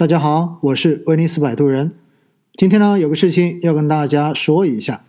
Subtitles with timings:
[0.00, 1.92] 大家好，我是威尼斯摆渡人。
[2.54, 5.04] 今天呢，有个事情要跟大家说一下，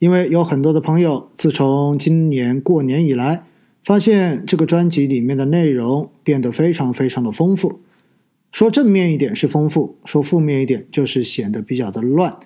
[0.00, 3.44] 因为有很多的朋友自从今年过年以来，
[3.84, 7.82] 发现这个专辑里面的内容变得非常非常的丰富。
[8.50, 12.36] 说正面一点是丰富，说负面一点就是显得比较的乱。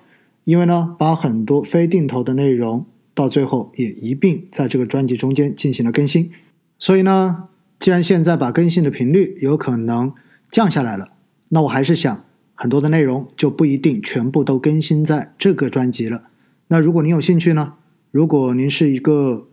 [0.43, 2.85] 因为呢，把很多非定投的内容
[3.15, 6.29] 到最后也一并在这个专辑中间进行了更新。
[6.77, 7.45] 所以呢，
[7.79, 10.13] 既然现在把更新的频率有可能
[10.51, 11.13] 降下来了。
[11.49, 12.25] 那我还是想，
[12.55, 16.23] 很多的内容就不一定全部都更新在这个专辑了。
[16.67, 17.75] 那如果您有兴趣呢？
[18.11, 19.47] 如果您是一个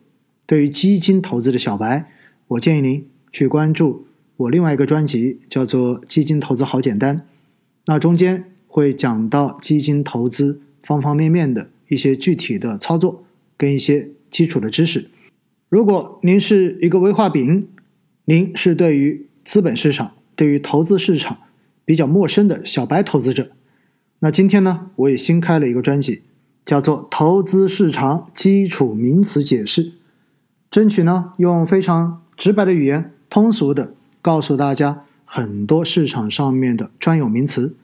[0.47, 2.11] 对于基金投资的小白，
[2.49, 7.19] 我建议您去关注我另外一个专辑，叫做《基金投资好简单》。
[7.87, 13.25] 那中间会讲到基金投资方方面面的一些具体的操作
[13.57, 15.11] 跟一些基础的知识。
[15.69, 17.69] 如果您是一个微画饼，
[18.25, 21.39] 您是对于资本市场、对于投资市场。
[21.85, 23.51] 比较陌生的小白投资者，
[24.21, 26.23] 那今天呢，我也新开了一个专辑，
[26.65, 29.85] 叫做《投资市场基础名词解释》，
[30.71, 37.77] 争取呢用非常直白的语言，通俗的告诉大家很多市场上面的专有名词，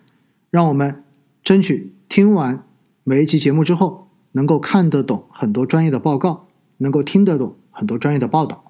[0.51, 1.05] 让我们
[1.45, 2.65] 争取听完
[3.05, 6.47] 每一期节目之后，能够看得懂很多专业的报告，
[6.79, 8.65] 能够听得懂很多专业的报道。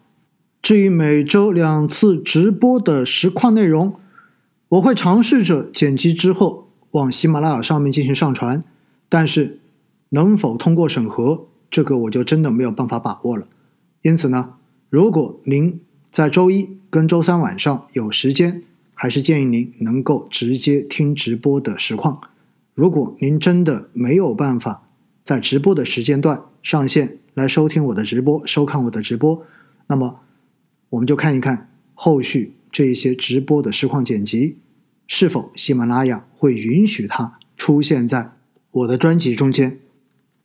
[0.61, 3.95] 至于每周两次直播的实况内容。
[4.71, 8.63] 我会尝试着剪辑之后往喜马拉雅上面进行上传，
[9.09, 9.59] 但是
[10.11, 13.49] 能否通过审核，这个我就真的没有办法把握了。
[14.03, 14.55] 因此呢，
[14.89, 15.81] 如果您
[16.13, 18.63] 在周一跟周三晚上有时间，
[18.95, 22.21] 还是建议您能够直接听直播的实况。
[22.75, 24.85] 如果您真的没有办法
[25.25, 29.45] 在直播的时间段上线来收听我的直播、收看我的直播，
[29.89, 30.21] 那么
[30.91, 32.55] 我们就看一看后续。
[32.71, 34.57] 这一些直播的实况剪辑，
[35.07, 38.33] 是否喜马拉雅会允许它出现在
[38.71, 39.79] 我的专辑中间？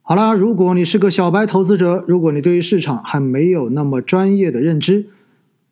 [0.02, 5.08] 好啦，如果你是个小白投资者，如果你对于市场还没有那么专业的认知，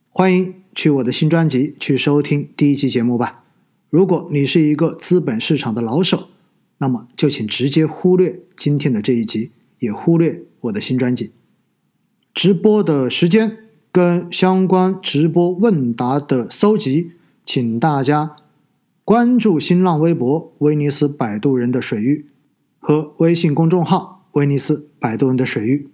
[0.09, 3.43] 欢迎去我的新专辑去收听第一期节目吧。
[3.89, 6.29] 如果你是一个资本市场的老手，
[6.79, 11.31] 那么就请直接忽略今天的这一集，也忽略我的新专辑
[12.33, 13.62] 直播的时间。
[13.93, 17.11] 跟相关直播问答的搜集，
[17.45, 18.35] 请大家
[19.05, 22.25] 关注新浪微博“威尼斯摆渡人的水域”
[22.81, 25.91] 和微信公众号“威尼斯摆渡人的水域”。